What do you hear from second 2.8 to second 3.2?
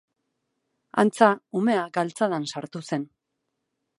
zen.